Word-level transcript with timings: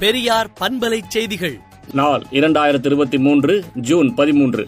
பெரியார் 0.00 0.48
பண்பலை 0.54 0.98
செய்திகள் 1.08 1.54
நாள் 1.94 2.22
இரண்டாயிரத்தி 2.30 2.86
இருபத்தி 2.86 3.18
மூன்று 3.18 3.52
ஜூன் 3.82 4.08
பதிமூன்று 4.14 4.64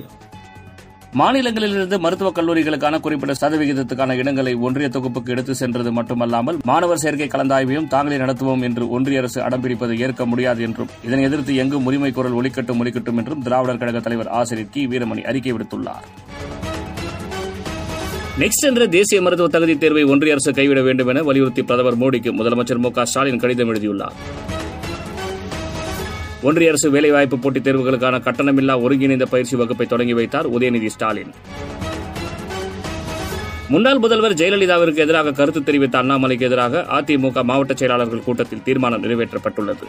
மாநிலங்களிலிருந்து 1.13 1.97
மருத்துவக் 1.99 2.37
கல்லூரிகளுக்கான 2.39 2.97
குறிப்பிட்ட 3.01 3.35
சதவிகிதத்துக்கான 3.35 4.17
இடங்களை 4.17 4.53
ஒன்றிய 4.61 4.89
தொகுப்புக்கு 4.89 5.31
எடுத்து 5.31 5.55
சென்றது 5.55 5.91
மட்டுமல்லாமல் 5.93 6.59
மாணவர் 6.65 7.03
சேர்க்கை 7.03 7.29
கலந்தாய்வையும் 7.29 7.89
தாங்களே 7.89 8.19
நடத்துவோம் 8.19 8.65
என்று 8.65 8.87
ஒன்றிய 8.89 9.21
அரசு 9.21 9.41
அடம்பிடிப்பது 9.41 9.95
ஏற்க 9.99 10.27
முடியாது 10.27 10.63
என்றும் 10.63 10.93
இதனை 11.05 11.25
எதிர்த்து 11.25 11.55
எங்கும் 11.57 11.87
உரிமை 11.87 12.13
குரல் 12.13 12.37
ஒலிக்கட்டும் 12.37 12.81
ஒலிக்கட்டும் 12.81 13.21
என்றும் 13.23 13.43
திராவிடர் 13.43 13.81
கழக 13.81 14.01
தலைவர் 14.01 14.33
ஆசிரியர் 14.39 14.73
கி 14.73 14.85
வீரமணி 14.87 15.25
அறிக்கை 15.25 15.55
விடுத்துள்ளார் 15.55 16.07
நெக்ஸ்ட் 18.39 18.67
என்ற 18.67 18.83
தேசிய 18.91 19.21
மருத்துவ 19.21 19.51
தகுதி 19.51 19.75
தேர்வை 19.79 20.05
ஒன்றிய 20.09 20.35
அரசு 20.35 20.53
கைவிட 20.53 20.83
வேண்டும் 20.83 21.09
என 21.09 21.23
வலியுறுத்தி 21.23 21.63
பிரதமர் 21.63 22.01
மோடிக்கு 22.01 22.33
முதலமைச்சர் 22.33 22.85
மு 22.85 22.93
ஸ்டாலின் 23.05 23.41
கடிதம் 23.41 23.73
எழுதியுள்ளார் 23.73 24.17
ஒன்றிய 26.43 26.71
அரசு 26.71 26.89
வேலைவாய்ப்பு 26.91 27.37
போட்டித் 27.37 27.65
தேர்வுகளுக்கான 27.65 28.17
கட்டணமில்லா 28.25 28.75
ஒருங்கிணைந்த 28.83 29.27
பயிற்சி 29.27 29.55
வகுப்பை 29.57 29.87
தொடங்கி 29.87 30.15
வைத்தார் 30.19 30.49
உதயநிதி 30.51 30.91
ஸ்டாலின் 30.95 31.33
முன்னாள் 33.71 33.99
முதல்வர் 33.99 34.37
ஜெயலலிதாவிற்கு 34.37 35.01
எதிராக 35.01 35.33
கருத்து 35.33 35.61
தெரிவித்த 35.63 35.97
அண்ணாமலைக்கு 35.99 36.47
எதிராக 36.47 36.85
அதிமுக 36.99 37.43
மாவட்ட 37.45 37.73
செயலாளர்கள் 37.75 38.25
கூட்டத்தில் 38.25 38.63
தீர்மானம் 38.63 39.03
நிறைவேற்றப்பட்டுள்ளது 39.03 39.89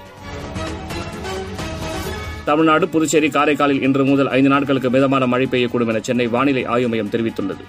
தமிழ்நாடு 2.45 2.85
புதுச்சேரி 2.87 3.29
காரைக்காலில் 3.29 3.83
இன்று 3.83 4.03
முதல் 4.05 4.31
ஐந்து 4.31 4.49
நாட்களுக்கு 4.49 4.89
மிதமான 4.89 5.23
மழை 5.27 5.47
பெய்யக்கூடும் 5.47 5.91
என 5.93 6.01
சென்னை 6.01 6.27
வானிலை 6.27 6.63
ஆய்வு 6.65 6.89
மையம் 6.89 7.13
தெரிவித்துள்ளது 7.13 7.63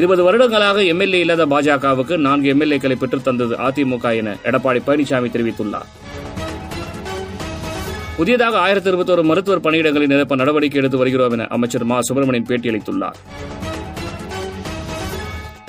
இருபது 0.00 0.22
வருடங்களாக 0.22 0.82
எம்எல்ஏ 0.90 1.18
இல்லாத 1.20 1.44
பாஜகவுக்கு 1.46 2.14
நான்கு 2.18 2.48
எம்எல்ஏக்களை 2.52 2.96
பெற்றுத்தந்தது 2.98 3.56
அதிமுக 3.64 4.14
என 4.20 4.36
எடப்பாடி 4.44 4.80
பழனிசாமி 4.86 5.28
தெரிவித்துள்ளார் 5.30 5.88
புதியதாக 8.22 8.56
ஆயிரத்தி 8.58 8.88
இருபத்தோரு 8.90 9.22
மருத்துவர் 9.28 9.62
பணியிடங்களை 9.62 10.06
நிரப்ப 10.10 10.34
நடவடிக்கை 10.36 10.78
எடுத்து 10.80 10.98
வருகிறோம் 10.98 11.32
என 11.36 11.46
அமைச்சர் 11.50 11.84
மா 11.84 11.96
சுப்பிரமணியன் 12.06 12.46
பேட்டியளித்துள்ளார் 12.48 13.16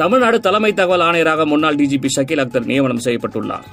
தமிழ்நாடு 0.00 0.37
தலைமை 0.39 0.71
தகவல் 0.73 1.03
ஆணையராக 1.05 1.45
முன்னாள் 1.45 1.79
டிஜிபி 1.79 2.09
ஷக்கீல் 2.15 2.43
அக்தர் 2.43 2.69
நியமனம் 2.69 3.01
செய்யப்பட்டுள்ளார் 3.05 3.65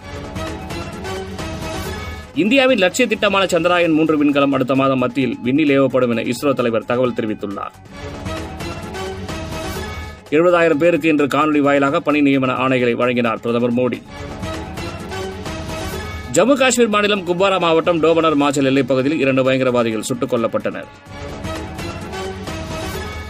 இந்தியாவின் 2.37 2.83
லட்சிய 2.83 3.07
திட்டமான 3.07 3.45
சந்திராயன் 3.47 3.97
மூன்று 3.99 4.17
விண்கலம் 4.19 4.55
அடுத்த 4.55 4.75
மாதம் 4.75 5.03
மத்தியில் 5.05 5.37
விண்ணில் 5.43 5.75
ஏவப்படும் 5.77 6.15
என 6.15 6.25
இஸ்ரோ 6.33 6.55
தலைவர் 6.55 6.87
தகவல் 6.87 7.17
தெரிவித்துள்ளார் 7.17 7.77
எழுபதாயிரம் 10.33 10.83
பேருக்கு 10.83 11.09
இன்று 11.09 11.29
காணொலி 11.29 11.63
வாயிலாக 11.63 12.01
பணி 12.01 12.23
நியமன 12.23 12.59
ஆணைகளை 12.61 12.95
வழங்கினார் 12.95 13.41
பிரதமர் 13.41 13.77
மோடி 13.77 14.01
ஜம்மு 16.35 16.55
காஷ்மீர் 16.59 16.93
மாநிலம் 16.95 17.25
குப்வாரா 17.29 17.57
மாவட்டம் 17.63 18.01
டோபனர் 18.03 18.37
மாச்சல் 18.43 18.69
எல்லைப் 18.71 18.91
பகுதியில் 18.91 19.21
இரண்டு 19.23 19.43
பயங்கரவாதிகள் 19.47 20.05
சுட்டுக் 20.09 20.33
கொல்லப்பட்டனர் 20.33 20.89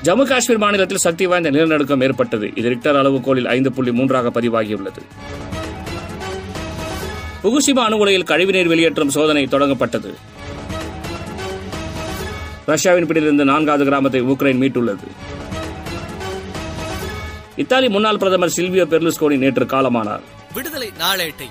ஜம்மு 0.02 0.24
காஷ்மீர் 0.30 0.60
மாநிலத்தில் 0.62 1.04
சக்தி 1.04 1.24
வாய்ந்த 1.30 1.50
நிலநடுக்கம் 1.54 2.02
ஏற்பட்டது 2.06 2.46
இது 2.54 2.68
ரிக்டர் 2.72 2.98
அளவுகோலில் 3.00 3.48
ஐந்து 3.54 3.70
புள்ளி 3.72 3.92
மூன்றாக 3.98 4.30
பதிவாகியுள்ளது 4.36 5.02
புகுசிமா 7.42 7.82
அணு 7.86 7.98
உலையில் 8.00 8.28
கழிவுநீர் 8.30 8.70
வெளியேற்றும் 8.70 9.14
சோதனை 9.14 9.44
தொடங்கப்பட்டது 9.48 10.10
ரஷ்யாவின் 12.68 13.08
பிடியிலிருந்து 13.08 13.46
நான்காவது 13.50 13.84
கிராமத்தை 13.86 14.20
உக்ரைன் 14.28 14.60
மீட்டுள்ளது 14.62 15.08
இத்தாலி 17.58 17.88
முன்னாள் 17.90 18.20
பிரதமர் 18.20 18.54
சில்வியோ 18.54 18.84
பெர்லுஸ்கோனி 18.92 19.38
நேற்று 19.38 19.66
காலமானார் 19.72 20.24
விடுதலை 20.54 20.90
நாளேட்டை 21.00 21.48